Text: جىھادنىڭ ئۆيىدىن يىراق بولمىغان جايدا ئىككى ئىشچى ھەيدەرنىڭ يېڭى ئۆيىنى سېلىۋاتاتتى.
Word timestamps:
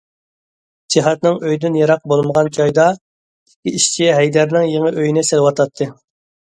جىھادنىڭ 0.95 1.37
ئۆيىدىن 1.49 1.77
يىراق 1.81 2.01
بولمىغان 2.13 2.51
جايدا 2.57 2.89
ئىككى 2.95 3.75
ئىشچى 3.81 4.13
ھەيدەرنىڭ 4.21 4.69
يېڭى 4.75 4.95
ئۆيىنى 4.99 5.31
سېلىۋاتاتتى. 5.33 5.95